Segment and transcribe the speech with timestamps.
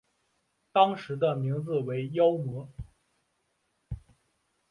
[0.71, 2.67] 当时的名字为妖魔。